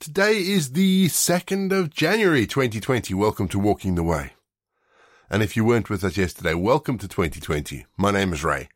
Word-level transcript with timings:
Today 0.00 0.36
is 0.36 0.72
the 0.74 1.08
2nd 1.08 1.72
of 1.72 1.90
January 1.90 2.46
2020. 2.46 3.14
Welcome 3.14 3.48
to 3.48 3.58
Walking 3.58 3.96
the 3.96 4.04
Way. 4.04 4.34
And 5.28 5.42
if 5.42 5.56
you 5.56 5.64
weren't 5.64 5.90
with 5.90 6.04
us 6.04 6.16
yesterday, 6.16 6.54
welcome 6.54 6.98
to 6.98 7.08
2020. 7.08 7.84
My 7.96 8.12
name 8.12 8.32
is 8.32 8.44
Ray. 8.44 8.68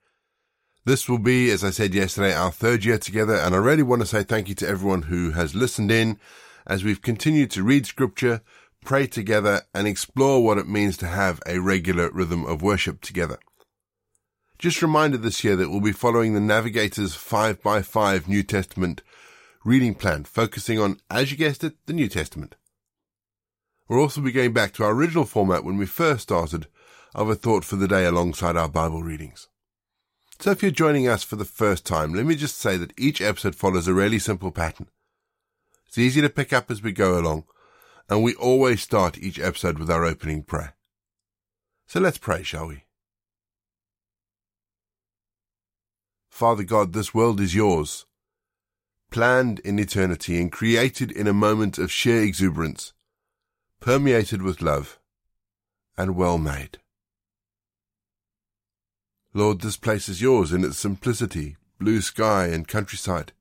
This 0.84 1.08
will 1.08 1.20
be, 1.20 1.48
as 1.52 1.62
I 1.62 1.70
said 1.70 1.94
yesterday, 1.94 2.34
our 2.34 2.50
third 2.50 2.84
year 2.84 2.98
together, 2.98 3.36
and 3.36 3.54
I 3.54 3.58
really 3.58 3.84
want 3.84 4.02
to 4.02 4.06
say 4.06 4.24
thank 4.24 4.48
you 4.48 4.56
to 4.56 4.68
everyone 4.68 5.02
who 5.02 5.30
has 5.30 5.54
listened 5.54 5.92
in 5.92 6.18
as 6.66 6.82
we've 6.82 7.00
continued 7.00 7.52
to 7.52 7.62
read 7.62 7.86
scripture, 7.86 8.40
pray 8.84 9.06
together, 9.06 9.62
and 9.72 9.86
explore 9.86 10.44
what 10.44 10.58
it 10.58 10.68
means 10.68 10.96
to 10.96 11.06
have 11.06 11.40
a 11.46 11.60
regular 11.60 12.10
rhythm 12.10 12.44
of 12.44 12.62
worship 12.62 13.00
together. 13.00 13.38
Just 14.58 14.82
reminded 14.82 15.22
this 15.22 15.44
year 15.44 15.54
that 15.54 15.70
we'll 15.70 15.80
be 15.80 15.92
following 15.92 16.34
the 16.34 16.40
Navigator's 16.40 17.16
5x5 17.16 18.26
New 18.26 18.42
Testament 18.42 19.02
reading 19.64 19.94
plan, 19.94 20.24
focusing 20.24 20.78
on, 20.78 20.98
as 21.10 21.30
you 21.30 21.36
guessed 21.36 21.64
it, 21.64 21.74
the 21.86 21.92
New 21.92 22.08
Testament. 22.08 22.56
We'll 23.88 24.00
also 24.00 24.20
be 24.20 24.32
going 24.32 24.52
back 24.52 24.72
to 24.74 24.84
our 24.84 24.92
original 24.92 25.24
format 25.24 25.64
when 25.64 25.76
we 25.76 25.86
first 25.86 26.22
started 26.22 26.66
of 27.14 27.28
a 27.28 27.34
thought 27.34 27.64
for 27.64 27.76
the 27.76 27.88
day 27.88 28.04
alongside 28.04 28.56
our 28.56 28.68
Bible 28.68 29.02
readings. 29.02 29.48
So 30.40 30.50
if 30.50 30.62
you're 30.62 30.72
joining 30.72 31.06
us 31.06 31.22
for 31.22 31.36
the 31.36 31.44
first 31.44 31.86
time, 31.86 32.14
let 32.14 32.26
me 32.26 32.34
just 32.34 32.56
say 32.56 32.76
that 32.76 32.98
each 32.98 33.20
episode 33.20 33.54
follows 33.54 33.86
a 33.86 33.94
really 33.94 34.18
simple 34.18 34.50
pattern. 34.50 34.88
It's 35.86 35.98
easy 35.98 36.20
to 36.22 36.30
pick 36.30 36.52
up 36.52 36.70
as 36.70 36.82
we 36.82 36.92
go 36.92 37.18
along, 37.18 37.44
and 38.08 38.22
we 38.22 38.34
always 38.34 38.80
start 38.80 39.18
each 39.18 39.38
episode 39.38 39.78
with 39.78 39.90
our 39.90 40.04
opening 40.04 40.42
prayer. 40.42 40.74
So 41.86 42.00
let's 42.00 42.18
pray, 42.18 42.42
shall 42.42 42.68
we? 42.68 42.84
Father 46.30 46.64
God, 46.64 46.94
this 46.94 47.14
world 47.14 47.40
is 47.40 47.54
yours 47.54 48.06
planned 49.12 49.58
in 49.60 49.78
eternity 49.78 50.40
and 50.40 50.50
created 50.50 51.12
in 51.12 51.26
a 51.26 51.32
moment 51.34 51.76
of 51.76 51.92
sheer 51.92 52.22
exuberance, 52.22 52.94
permeated 53.78 54.40
with 54.40 54.62
love, 54.62 54.98
and 55.98 56.16
well 56.16 56.38
made. 56.38 56.78
Lord, 59.34 59.60
this 59.60 59.76
place 59.76 60.08
is 60.08 60.22
yours 60.22 60.50
in 60.52 60.64
its 60.64 60.78
simplicity, 60.78 61.56
blue 61.78 62.00
sky 62.00 62.46
and 62.46 62.66
countryside, 62.66 63.32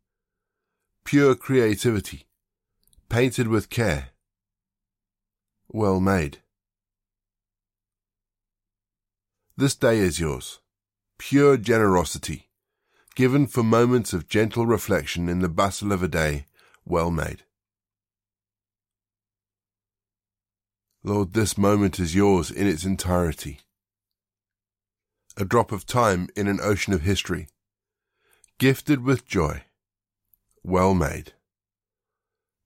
pure 1.06 1.36
creativity, 1.36 2.26
painted 3.10 3.48
with 3.48 3.70
care, 3.70 4.10
well 5.70 6.02
made. 6.02 6.40
This 9.56 9.76
day 9.76 10.00
is 10.00 10.20
yours, 10.20 10.60
pure 11.18 11.56
generosity, 11.56 12.51
given 13.16 13.48
for 13.48 13.64
moments 13.64 14.14
of 14.14 14.28
gentle 14.28 14.66
reflection 14.66 15.28
in 15.28 15.40
the 15.40 15.50
bustle 15.50 15.92
of 15.92 16.02
a 16.02 16.08
day 16.08 16.46
well 16.86 17.12
made. 17.12 17.44
Lord, 21.04 21.34
this 21.34 21.58
moment 21.58 22.00
is 22.00 22.16
yours 22.16 22.52
in 22.52 22.68
its 22.68 22.86
entirety. 22.86 23.62
A 25.38 25.46
drop 25.46 25.72
of 25.72 25.86
time 25.86 26.28
in 26.36 26.48
an 26.48 26.60
ocean 26.62 26.94
of 26.94 27.02
history, 27.02 27.48
gifted 28.60 29.04
with 29.04 29.26
joy, 29.26 29.64
well 30.64 30.94
made. 30.94 31.34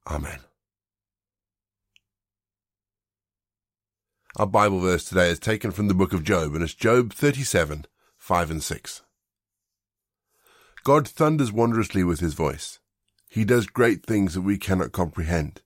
Amen. 0.07 0.39
Our 4.38 4.47
Bible 4.47 4.81
verse 4.81 5.07
today 5.07 5.29
is 5.29 5.39
taken 5.39 5.71
from 5.71 5.88
the 5.88 5.93
book 5.93 6.11
of 6.11 6.23
Job, 6.23 6.55
and 6.55 6.63
it's 6.63 6.73
Job 6.73 7.13
37, 7.13 7.85
5 8.17 8.51
and 8.51 8.61
6. 8.61 9.01
God 10.86 11.08
thunders 11.08 11.52
wondrously 11.52 12.03
with 12.03 12.19
his 12.19 12.36
voice. 12.36 12.80
He 13.28 13.44
does 13.44 13.66
great 13.66 14.05
things 14.05 14.36
that 14.36 14.41
we 14.41 14.59
cannot 14.59 14.91
comprehend. 14.91 15.61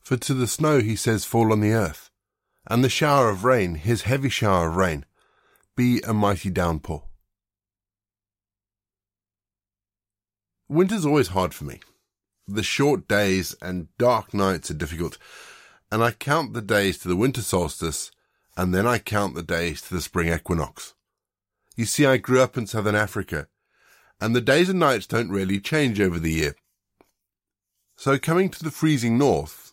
For 0.00 0.16
to 0.16 0.32
the 0.32 0.46
snow 0.46 0.78
he 0.78 0.94
says, 0.94 1.24
Fall 1.24 1.52
on 1.52 1.60
the 1.60 1.72
earth, 1.72 2.08
and 2.68 2.84
the 2.84 2.88
shower 2.88 3.28
of 3.28 3.42
rain, 3.42 3.74
his 3.74 4.02
heavy 4.02 4.28
shower 4.28 4.68
of 4.68 4.76
rain, 4.76 5.06
be 5.76 6.00
a 6.06 6.14
mighty 6.14 6.50
downpour. 6.50 7.02
Winter's 10.68 11.04
always 11.04 11.28
hard 11.28 11.52
for 11.52 11.64
me. 11.64 11.80
The 12.46 12.62
short 12.62 13.08
days 13.08 13.56
and 13.60 13.88
dark 13.98 14.32
nights 14.32 14.70
are 14.70 14.74
difficult, 14.74 15.18
and 15.90 16.00
I 16.00 16.12
count 16.12 16.52
the 16.52 16.62
days 16.62 16.96
to 16.98 17.08
the 17.08 17.16
winter 17.16 17.42
solstice, 17.42 18.12
and 18.56 18.72
then 18.72 18.86
I 18.86 18.98
count 18.98 19.34
the 19.34 19.42
days 19.42 19.82
to 19.82 19.94
the 19.94 20.00
spring 20.00 20.32
equinox. 20.32 20.94
You 21.74 21.86
see, 21.86 22.06
I 22.06 22.18
grew 22.18 22.40
up 22.40 22.56
in 22.56 22.68
southern 22.68 22.94
Africa, 22.94 23.48
and 24.20 24.34
the 24.36 24.40
days 24.40 24.68
and 24.68 24.78
nights 24.78 25.06
don't 25.06 25.30
really 25.30 25.60
change 25.60 26.00
over 26.00 26.18
the 26.18 26.32
year. 26.32 26.56
So 27.96 28.18
coming 28.18 28.48
to 28.50 28.62
the 28.62 28.70
freezing 28.70 29.18
north, 29.18 29.72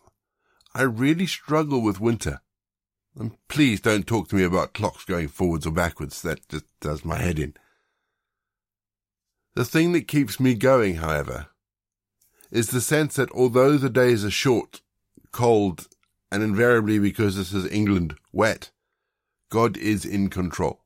I 0.74 0.84
really 0.84 1.28
struggle 1.28 1.82
with 1.82 2.00
winter. 2.00 2.42
And 3.18 3.32
please 3.48 3.82
don't 3.82 4.06
talk 4.06 4.30
to 4.30 4.36
me 4.36 4.44
about 4.44 4.74
clocks 4.74 5.06
going 5.06 5.28
forwards 5.28 5.66
or 5.66 5.72
backwards. 5.72 6.22
That 6.22 6.48
just 6.50 6.66
does 6.82 7.04
my 7.04 7.18
head 7.18 7.40
in. 7.40 7.56
The 9.56 9.66
thing 9.66 9.92
that 9.94 10.08
keeps 10.08 10.40
me 10.40 10.54
going, 10.54 10.98
however, 10.98 11.48
is 12.52 12.70
the 12.70 12.82
sense 12.82 13.16
that 13.16 13.32
although 13.32 13.78
the 13.78 13.90
days 13.90 14.24
are 14.24 14.32
short, 14.32 14.82
cold, 15.32 15.88
and 16.32 16.44
invariably 16.44 17.00
because 17.00 17.38
this 17.38 17.54
is 17.54 17.72
England, 17.72 18.16
wet, 18.32 18.72
God 19.50 19.78
is 19.78 20.06
in 20.06 20.30
control. 20.30 20.82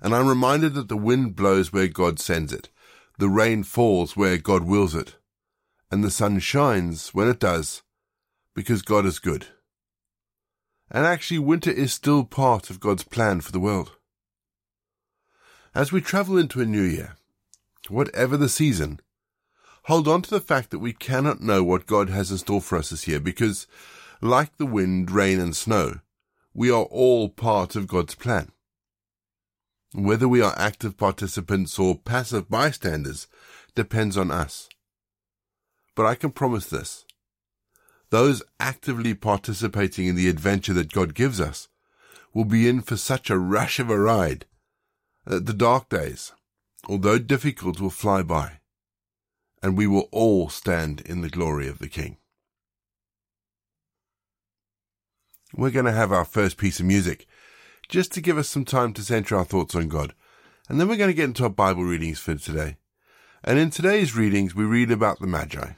And 0.00 0.14
I'm 0.14 0.28
reminded 0.28 0.74
that 0.74 0.88
the 0.88 0.96
wind 0.96 1.34
blows 1.34 1.72
where 1.72 1.88
God 1.88 2.20
sends 2.20 2.52
it, 2.52 2.68
the 3.18 3.28
rain 3.28 3.64
falls 3.64 4.16
where 4.16 4.38
God 4.38 4.62
wills 4.64 4.94
it, 4.94 5.16
and 5.90 6.04
the 6.04 6.10
sun 6.10 6.38
shines 6.38 7.10
when 7.14 7.28
it 7.28 7.40
does, 7.40 7.82
because 8.54 8.82
God 8.82 9.06
is 9.06 9.18
good. 9.18 9.46
And 10.90 11.04
actually, 11.04 11.40
winter 11.40 11.70
is 11.70 11.92
still 11.92 12.24
part 12.24 12.70
of 12.70 12.80
God's 12.80 13.04
plan 13.04 13.40
for 13.40 13.52
the 13.52 13.60
world. 13.60 13.92
As 15.74 15.92
we 15.92 16.00
travel 16.00 16.38
into 16.38 16.60
a 16.60 16.66
new 16.66 16.82
year, 16.82 17.16
whatever 17.88 18.36
the 18.36 18.48
season, 18.48 19.00
hold 19.84 20.08
on 20.08 20.22
to 20.22 20.30
the 20.30 20.40
fact 20.40 20.70
that 20.70 20.78
we 20.78 20.92
cannot 20.92 21.40
know 21.40 21.62
what 21.62 21.86
God 21.86 22.08
has 22.08 22.30
in 22.30 22.38
store 22.38 22.60
for 22.60 22.78
us 22.78 22.90
this 22.90 23.06
year 23.06 23.20
because, 23.20 23.66
like 24.22 24.56
the 24.56 24.66
wind, 24.66 25.10
rain, 25.10 25.40
and 25.40 25.54
snow, 25.54 26.00
we 26.54 26.70
are 26.70 26.84
all 26.84 27.28
part 27.28 27.76
of 27.76 27.86
God's 27.86 28.14
plan. 28.14 28.52
Whether 29.94 30.28
we 30.28 30.42
are 30.42 30.54
active 30.58 30.96
participants 30.96 31.78
or 31.78 31.96
passive 31.96 32.50
bystanders 32.50 33.26
depends 33.74 34.16
on 34.16 34.30
us. 34.30 34.68
But 35.94 36.06
I 36.06 36.14
can 36.14 36.30
promise 36.30 36.66
this. 36.66 37.04
Those 38.10 38.42
actively 38.60 39.14
participating 39.14 40.06
in 40.06 40.14
the 40.14 40.28
adventure 40.28 40.72
that 40.74 40.92
God 40.92 41.14
gives 41.14 41.40
us 41.40 41.68
will 42.34 42.44
be 42.44 42.68
in 42.68 42.80
for 42.82 42.96
such 42.96 43.30
a 43.30 43.38
rush 43.38 43.78
of 43.78 43.90
a 43.90 43.98
ride 43.98 44.46
that 45.24 45.46
the 45.46 45.52
dark 45.52 45.88
days, 45.88 46.32
although 46.88 47.18
difficult, 47.18 47.80
will 47.80 47.90
fly 47.90 48.22
by, 48.22 48.60
and 49.62 49.76
we 49.76 49.86
will 49.86 50.08
all 50.12 50.48
stand 50.48 51.00
in 51.02 51.20
the 51.20 51.28
glory 51.28 51.68
of 51.68 51.78
the 51.78 51.88
King. 51.88 52.16
We're 55.54 55.70
going 55.70 55.86
to 55.86 55.92
have 55.92 56.12
our 56.12 56.24
first 56.24 56.58
piece 56.58 56.78
of 56.78 56.86
music 56.86 57.26
just 57.88 58.12
to 58.12 58.20
give 58.20 58.38
us 58.38 58.48
some 58.48 58.64
time 58.64 58.92
to 58.94 59.02
center 59.02 59.36
our 59.36 59.44
thoughts 59.44 59.74
on 59.74 59.88
God. 59.88 60.14
And 60.68 60.78
then 60.78 60.88
we're 60.88 60.96
going 60.96 61.10
to 61.10 61.14
get 61.14 61.24
into 61.24 61.44
our 61.44 61.50
Bible 61.50 61.84
readings 61.84 62.18
for 62.18 62.34
today. 62.34 62.76
And 63.42 63.58
in 63.58 63.70
today's 63.70 64.16
readings, 64.16 64.54
we 64.54 64.64
read 64.64 64.90
about 64.90 65.20
the 65.20 65.26
Magi. 65.26 65.72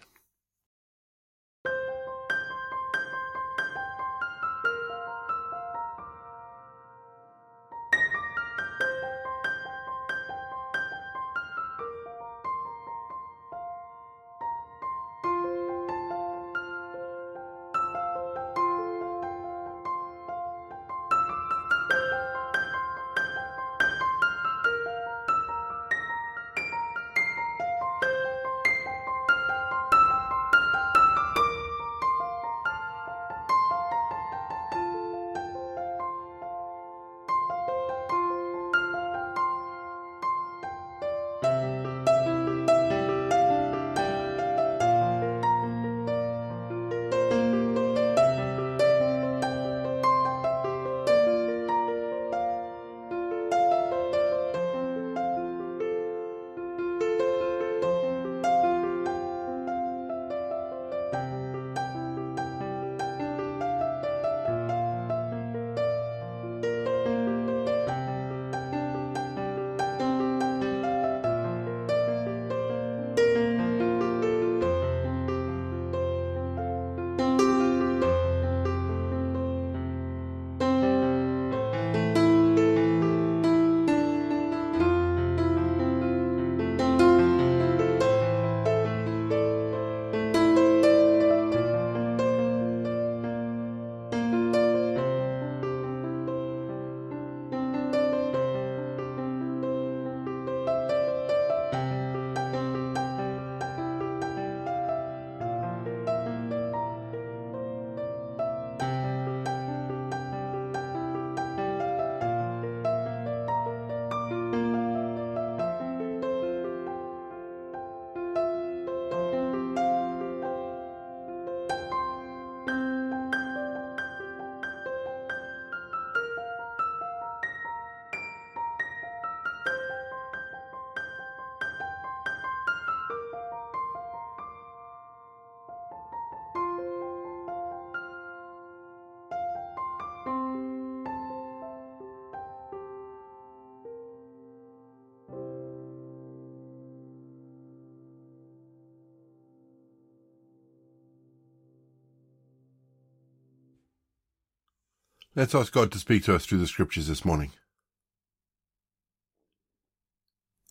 Let's 155.37 155.55
ask 155.55 155.73
God 155.73 155.93
to 155.93 155.99
speak 155.99 156.25
to 156.25 156.35
us 156.35 156.45
through 156.45 156.59
the 156.59 156.67
scriptures 156.67 157.07
this 157.07 157.25
morning. 157.25 157.53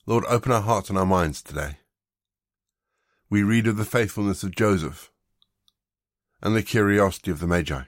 Lord, 0.06 0.26
open 0.28 0.52
our 0.52 0.62
hearts 0.62 0.90
and 0.90 0.98
our 0.98 1.06
minds 1.06 1.42
today. 1.42 1.78
We 3.30 3.42
read 3.42 3.68
of 3.68 3.78
the 3.78 3.86
faithfulness 3.86 4.44
of 4.44 4.56
Joseph 4.56 5.12
and 6.42 6.56
the 6.56 6.64
curiosity 6.64 7.32
of 7.32 7.40
the 7.40 7.48
Magi. 7.48 7.84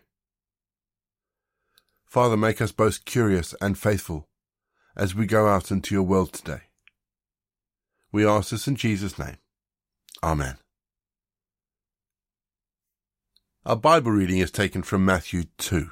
Father, 2.05 2.37
make 2.37 2.61
us 2.61 2.71
both 2.71 3.03
curious 3.03 3.53
and 3.59 3.77
faithful 3.77 4.29
as 4.95 5.13
we 5.13 5.25
go 5.25 5.47
out 5.47 5.71
into 5.71 5.93
your 5.93 6.03
world 6.03 6.31
today. 6.31 6.61
We 8.13 8.25
ask 8.25 8.51
this 8.51 8.67
in 8.67 8.77
Jesus' 8.77 9.19
name. 9.19 9.37
Amen. 10.23 10.57
Our 13.65 13.75
Bible 13.75 14.11
reading 14.11 14.39
is 14.39 14.51
taken 14.51 14.83
from 14.83 15.03
Matthew 15.03 15.43
2. 15.57 15.91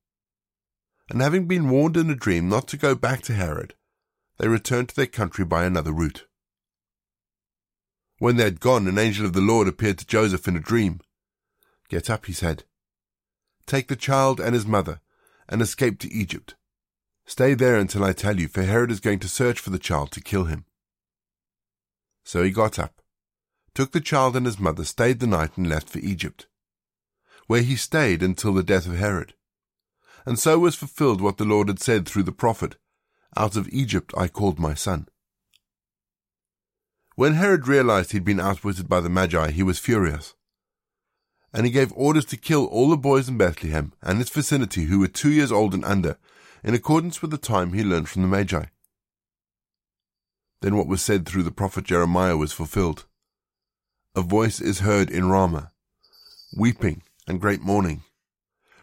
And 1.11 1.19
having 1.21 1.45
been 1.45 1.69
warned 1.69 1.97
in 1.97 2.09
a 2.09 2.15
dream 2.15 2.47
not 2.47 2.69
to 2.69 2.77
go 2.77 2.95
back 2.95 3.21
to 3.23 3.33
Herod, 3.33 3.75
they 4.37 4.47
returned 4.47 4.87
to 4.89 4.95
their 4.95 5.07
country 5.07 5.43
by 5.43 5.65
another 5.65 5.91
route. 5.91 6.25
When 8.17 8.37
they 8.37 8.45
had 8.45 8.61
gone, 8.61 8.87
an 8.87 8.97
angel 8.97 9.25
of 9.25 9.33
the 9.33 9.41
Lord 9.41 9.67
appeared 9.67 9.97
to 9.97 10.07
Joseph 10.07 10.47
in 10.47 10.55
a 10.55 10.61
dream. 10.61 11.01
Get 11.89 12.09
up, 12.09 12.27
he 12.27 12.31
said. 12.31 12.63
Take 13.65 13.89
the 13.89 13.97
child 13.97 14.39
and 14.39 14.53
his 14.53 14.65
mother, 14.65 15.01
and 15.49 15.61
escape 15.61 15.99
to 15.99 16.13
Egypt. 16.13 16.55
Stay 17.25 17.55
there 17.55 17.75
until 17.75 18.05
I 18.05 18.13
tell 18.13 18.39
you, 18.39 18.47
for 18.47 18.63
Herod 18.63 18.89
is 18.89 19.01
going 19.01 19.19
to 19.19 19.27
search 19.27 19.59
for 19.59 19.69
the 19.69 19.79
child 19.79 20.11
to 20.13 20.21
kill 20.21 20.45
him. 20.45 20.63
So 22.23 22.41
he 22.41 22.51
got 22.51 22.79
up, 22.79 23.01
took 23.75 23.91
the 23.91 23.99
child 23.99 24.37
and 24.37 24.45
his 24.45 24.59
mother, 24.59 24.85
stayed 24.85 25.19
the 25.19 25.27
night, 25.27 25.57
and 25.57 25.67
left 25.67 25.89
for 25.89 25.99
Egypt, 25.99 26.47
where 27.47 27.63
he 27.63 27.75
stayed 27.75 28.23
until 28.23 28.53
the 28.53 28.63
death 28.63 28.87
of 28.87 28.97
Herod. 28.97 29.33
And 30.25 30.37
so 30.37 30.59
was 30.59 30.75
fulfilled 30.75 31.21
what 31.21 31.37
the 31.37 31.45
Lord 31.45 31.67
had 31.67 31.79
said 31.79 32.07
through 32.07 32.23
the 32.23 32.31
prophet, 32.31 32.75
Out 33.35 33.55
of 33.55 33.69
Egypt 33.69 34.13
I 34.17 34.27
called 34.27 34.59
my 34.59 34.73
son. 34.73 35.07
When 37.15 37.33
Herod 37.33 37.67
realized 37.67 38.11
he'd 38.11 38.25
been 38.25 38.39
outwitted 38.39 38.87
by 38.87 38.99
the 38.99 39.09
Magi, 39.09 39.51
he 39.51 39.63
was 39.63 39.79
furious. 39.79 40.33
And 41.53 41.65
he 41.65 41.71
gave 41.71 41.91
orders 41.93 42.25
to 42.25 42.37
kill 42.37 42.65
all 42.65 42.89
the 42.89 42.97
boys 42.97 43.27
in 43.27 43.37
Bethlehem 43.37 43.93
and 44.01 44.21
its 44.21 44.29
vicinity 44.29 44.85
who 44.85 44.99
were 44.99 45.07
two 45.07 45.31
years 45.31 45.51
old 45.51 45.73
and 45.73 45.83
under, 45.83 46.17
in 46.63 46.73
accordance 46.73 47.21
with 47.21 47.31
the 47.31 47.37
time 47.37 47.73
he 47.73 47.83
learned 47.83 48.07
from 48.07 48.21
the 48.21 48.27
Magi. 48.27 48.65
Then 50.61 50.77
what 50.77 50.87
was 50.87 51.01
said 51.01 51.25
through 51.25 51.43
the 51.43 51.51
prophet 51.51 51.85
Jeremiah 51.85 52.37
was 52.37 52.53
fulfilled. 52.53 53.05
A 54.15 54.21
voice 54.21 54.61
is 54.61 54.79
heard 54.79 55.09
in 55.09 55.29
Ramah, 55.29 55.71
weeping 56.55 57.01
and 57.27 57.41
great 57.41 57.61
mourning. 57.61 58.03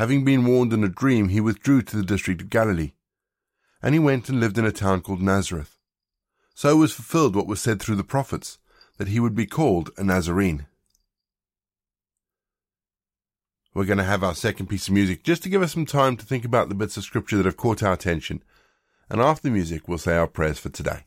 Having 0.00 0.24
been 0.24 0.46
warned 0.46 0.72
in 0.72 0.82
a 0.82 0.88
dream, 0.88 1.28
he 1.28 1.42
withdrew 1.42 1.82
to 1.82 1.94
the 1.94 2.02
district 2.02 2.40
of 2.40 2.48
Galilee. 2.48 2.92
And 3.82 3.94
he 3.94 3.98
went 3.98 4.30
and 4.30 4.40
lived 4.40 4.56
in 4.56 4.64
a 4.64 4.72
town 4.72 5.02
called 5.02 5.20
Nazareth. 5.20 5.76
So 6.54 6.74
was 6.76 6.94
fulfilled 6.94 7.36
what 7.36 7.46
was 7.46 7.60
said 7.60 7.82
through 7.82 7.96
the 7.96 8.02
prophets, 8.02 8.56
that 8.96 9.08
he 9.08 9.20
would 9.20 9.34
be 9.34 9.44
called 9.44 9.90
a 9.98 10.02
Nazarene. 10.02 10.64
We're 13.74 13.84
going 13.84 13.98
to 13.98 14.04
have 14.04 14.24
our 14.24 14.34
second 14.34 14.68
piece 14.68 14.88
of 14.88 14.94
music 14.94 15.22
just 15.22 15.42
to 15.42 15.50
give 15.50 15.60
us 15.60 15.74
some 15.74 15.84
time 15.84 16.16
to 16.16 16.24
think 16.24 16.46
about 16.46 16.70
the 16.70 16.74
bits 16.74 16.96
of 16.96 17.04
scripture 17.04 17.36
that 17.36 17.44
have 17.44 17.58
caught 17.58 17.82
our 17.82 17.92
attention. 17.92 18.42
And 19.10 19.20
after 19.20 19.48
the 19.48 19.54
music, 19.54 19.86
we'll 19.86 19.98
say 19.98 20.16
our 20.16 20.26
prayers 20.26 20.58
for 20.58 20.70
today. 20.70 21.04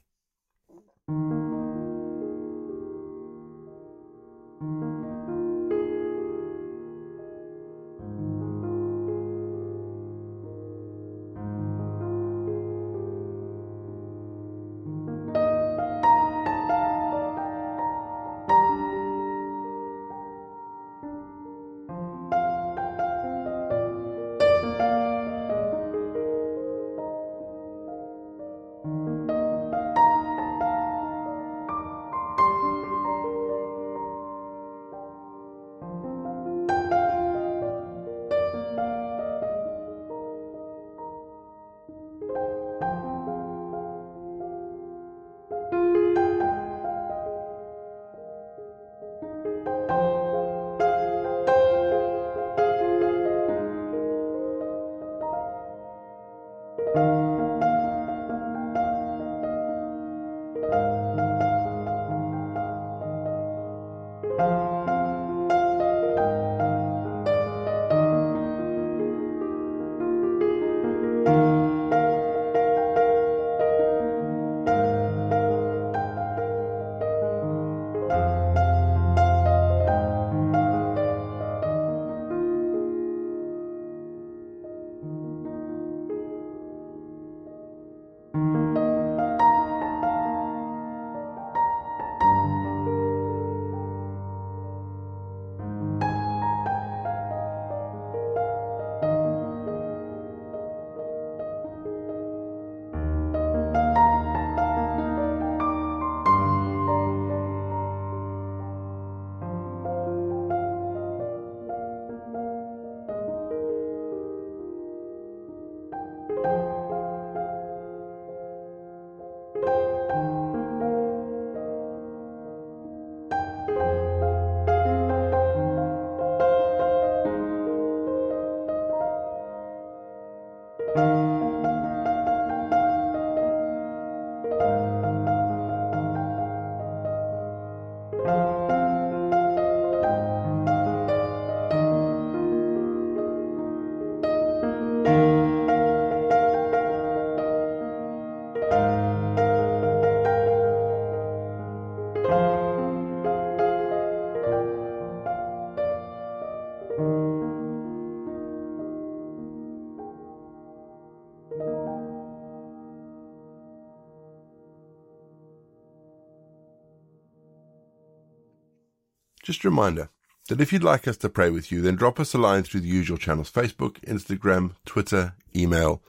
Just 169.44 169.64
a 169.64 169.70
reminder 169.70 170.10
that 170.48 170.62
if 170.62 170.74
you'd 170.74 170.84
like 170.84 171.08
us 171.08 171.18
to 171.18 171.30
pray 171.30 171.50
with 171.50 171.72
you, 171.72 171.82
then 171.82 171.96
drop 171.96 172.20
us 172.20 172.34
a 172.34 172.38
line 172.38 172.64
through 172.64 172.80
the 172.80 172.88
usual 172.88 173.18
channels 173.18 173.52
Facebook, 173.52 174.00
Instagram, 174.06 174.76
Twitter, 174.86 175.36
email. 175.56 176.02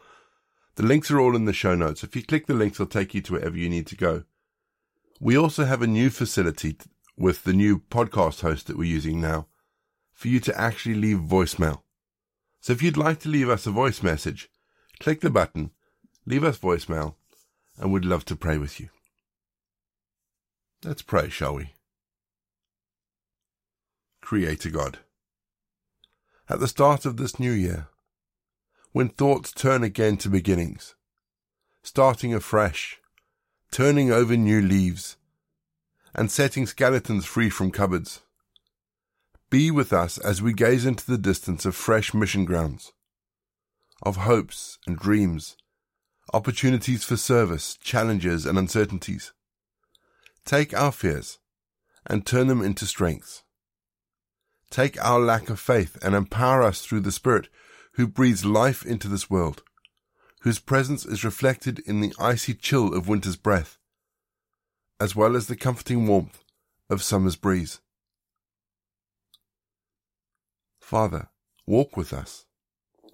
The 0.77 0.85
links 0.85 1.11
are 1.11 1.21
all 1.21 1.37
in 1.37 1.45
the 1.45 1.53
show 1.53 1.75
notes. 1.75 2.03
If 2.03 2.17
you 2.17 2.23
click 2.23 2.47
the 2.47 2.55
links, 2.55 2.79
they'll 2.79 2.87
take 2.87 3.13
you 3.13 3.21
to 3.23 3.33
wherever 3.35 3.57
you 3.57 3.69
need 3.69 3.87
to 3.89 3.97
go. 3.97 4.25
We 5.21 5.37
also 5.37 5.65
have 5.65 5.83
a 5.83 5.87
new 5.87 6.11
facility 6.11 6.77
with 7.17 7.45
the 7.45 7.53
new 7.53 7.79
podcast 7.79 8.41
host 8.41 8.67
that 8.67 8.79
we're 8.79 8.85
using 8.85 9.21
now 9.21 9.47
for 10.13 10.29
you 10.29 10.41
to 10.41 10.61
actually 10.61 10.95
leave 10.95 11.19
voicemail. 11.19 11.83
So 12.61 12.73
if 12.73 12.83
you'd 12.83 12.97
like 12.97 13.21
to 13.21 13.29
leave 13.29 13.49
us 13.49 13.67
a 13.67 13.71
voice 13.71 14.03
message, 14.03 14.49
click 15.01 15.21
the 15.21 15.31
button, 15.31 15.71
leave 16.25 16.45
us 16.45 16.59
voicemail, 16.59 17.15
and 17.79 17.93
we'd 17.93 18.05
love 18.05 18.25
to 18.27 18.37
pray 18.37 18.59
with 18.59 18.81
you. 18.81 18.89
Let's 20.85 21.03
pray, 21.03 21.29
shall 21.29 21.55
we? 21.57 21.75
Creator 24.25 24.71
God. 24.71 24.99
At 26.49 26.59
the 26.59 26.67
start 26.67 27.05
of 27.05 27.19
this 27.19 27.39
new 27.39 27.53
year, 27.53 27.89
when 28.93 29.11
thoughts 29.11 29.53
turn 29.53 29.85
again 29.85 30.17
to 30.17 30.31
beginnings, 30.31 30.95
starting 31.83 32.33
afresh, 32.33 33.01
turning 33.71 34.11
over 34.11 34.35
new 34.35 34.63
leaves, 34.63 35.17
and 36.15 36.31
setting 36.31 36.67
skeletons 36.67 37.27
free 37.27 37.51
from 37.51 37.71
cupboards. 37.71 38.23
Be 39.51 39.71
with 39.71 39.93
us 39.93 40.17
as 40.17 40.41
we 40.41 40.55
gaze 40.55 40.87
into 40.87 41.07
the 41.07 41.19
distance 41.19 41.67
of 41.67 41.77
fresh 41.77 42.15
mission 42.15 42.47
grounds, 42.47 42.93
of 44.03 44.17
hopes 44.17 44.79
and 44.87 44.97
dreams, 44.97 45.59
opportunities 46.33 47.05
for 47.05 47.19
service, 47.19 47.77
challenges 47.77 48.47
and 48.47 48.57
uncertainties. 48.57 49.33
Take 50.47 50.73
our 50.73 50.93
fears 50.93 51.41
and 52.07 52.25
turn 52.25 52.47
them 52.47 52.63
into 52.63 52.87
strengths. 52.87 53.43
Take 54.75 55.01
our 55.05 55.21
lack 55.21 55.51
of 55.51 55.61
faith 55.61 55.97
and 56.03 56.17
empower 56.17 56.61
us 56.65 56.85
through 56.85 57.03
the 57.03 57.13
Spirit 57.13 57.49
who 57.93 58.09
breathes 58.09 58.45
life 58.45 58.85
into 58.85 59.07
this 59.07 59.31
world, 59.31 59.63
whose 60.41 60.59
presence 60.59 61.07
is 61.07 61.23
reflected 61.23 61.79
in 61.87 62.01
the 62.01 62.13
icy 62.19 62.55
chill 62.55 62.93
of 62.93 63.07
winter's 63.07 63.37
breath, 63.37 63.79
as 64.99 65.15
well 65.15 65.37
as 65.37 65.47
the 65.47 65.55
comforting 65.55 66.09
warmth 66.09 66.43
of 66.91 67.05
summer's 67.05 67.37
breeze. 67.37 67.79
Father, 70.81 71.29
walk 71.69 71.97
with 71.97 72.13
us 72.13 72.47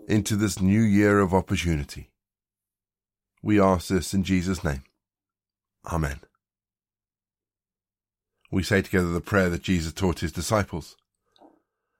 into 0.08 0.36
this 0.36 0.62
new 0.62 0.80
year 0.80 1.18
of 1.20 1.34
opportunity. 1.34 2.08
We 3.42 3.60
ask 3.60 3.88
this 3.88 4.14
in 4.14 4.24
Jesus' 4.24 4.64
name. 4.64 4.84
Amen. 5.92 6.20
We 8.50 8.62
say 8.62 8.80
together 8.80 9.08
the 9.08 9.20
prayer 9.20 9.50
that 9.50 9.60
Jesus 9.62 9.92
taught 9.92 10.20
his 10.20 10.32
disciples. 10.32 10.96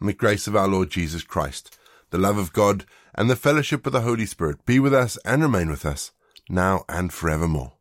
May 0.00 0.12
the 0.12 0.18
grace 0.18 0.46
of 0.46 0.54
our 0.54 0.68
Lord 0.68 0.90
Jesus 0.90 1.24
Christ, 1.24 1.76
the 2.10 2.18
love 2.18 2.38
of 2.38 2.52
God, 2.52 2.84
and 3.14 3.28
the 3.28 3.36
fellowship 3.36 3.84
of 3.84 3.92
the 3.92 4.02
Holy 4.02 4.26
Spirit 4.26 4.64
be 4.64 4.78
with 4.78 4.94
us 4.94 5.18
and 5.24 5.42
remain 5.42 5.68
with 5.68 5.84
us, 5.84 6.12
now 6.48 6.84
and 6.88 7.12
forevermore. 7.12 7.72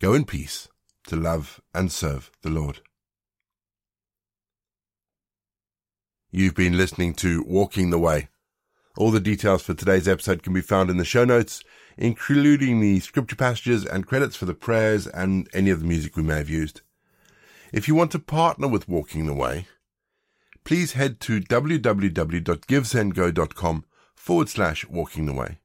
Go 0.00 0.14
in 0.14 0.24
peace 0.24 0.68
to 1.08 1.16
love 1.16 1.60
and 1.74 1.92
serve 1.92 2.30
the 2.42 2.50
Lord. 2.50 2.80
You've 6.30 6.54
been 6.54 6.76
listening 6.76 7.14
to 7.14 7.44
Walking 7.46 7.90
the 7.90 7.98
Way. 7.98 8.28
All 8.96 9.10
the 9.10 9.20
details 9.20 9.62
for 9.62 9.74
today's 9.74 10.08
episode 10.08 10.42
can 10.42 10.54
be 10.54 10.62
found 10.62 10.88
in 10.88 10.96
the 10.96 11.04
show 11.04 11.26
notes, 11.26 11.62
including 11.98 12.80
the 12.80 13.00
scripture 13.00 13.36
passages 13.36 13.84
and 13.84 14.06
credits 14.06 14.36
for 14.36 14.46
the 14.46 14.54
prayers 14.54 15.06
and 15.06 15.48
any 15.52 15.70
of 15.70 15.80
the 15.80 15.86
music 15.86 16.16
we 16.16 16.22
may 16.22 16.36
have 16.36 16.48
used. 16.48 16.80
If 17.72 17.86
you 17.86 17.94
want 17.94 18.12
to 18.12 18.18
partner 18.18 18.66
with 18.66 18.88
Walking 18.88 19.26
the 19.26 19.34
Way, 19.34 19.66
please 20.66 20.92
head 20.92 21.18
to 21.20 21.40
www.givesendgo.com 21.40 23.84
forward 24.14 24.48
slash 24.48 24.86
walking 24.88 25.26
the 25.26 25.32
way. 25.32 25.58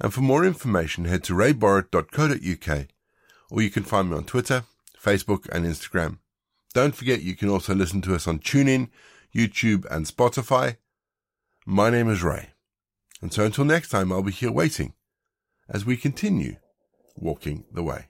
And 0.00 0.14
for 0.14 0.20
more 0.20 0.44
information, 0.44 1.06
head 1.06 1.24
to 1.24 1.34
rayborrett.co.uk 1.34 2.86
or 3.50 3.62
you 3.62 3.70
can 3.70 3.82
find 3.82 4.10
me 4.10 4.16
on 4.16 4.22
Twitter, 4.24 4.62
Facebook, 5.02 5.48
and 5.50 5.66
Instagram. 5.66 6.18
Don't 6.72 6.94
forget 6.94 7.22
you 7.22 7.34
can 7.34 7.48
also 7.48 7.74
listen 7.74 8.00
to 8.02 8.14
us 8.14 8.28
on 8.28 8.38
TuneIn, 8.38 8.90
YouTube, 9.34 9.84
and 9.90 10.06
Spotify. 10.06 10.76
My 11.64 11.90
name 11.90 12.08
is 12.08 12.22
Ray. 12.22 12.50
And 13.20 13.32
so 13.32 13.44
until 13.44 13.64
next 13.64 13.88
time, 13.88 14.12
I'll 14.12 14.22
be 14.22 14.30
here 14.30 14.52
waiting 14.52 14.94
as 15.68 15.84
we 15.84 15.96
continue 15.96 16.58
walking 17.16 17.64
the 17.72 17.82
way. 17.82 18.06